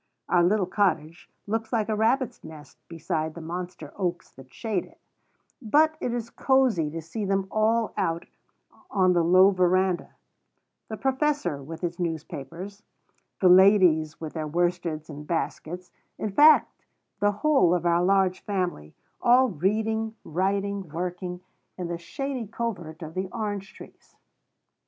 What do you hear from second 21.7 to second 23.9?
in the shady covert of the orange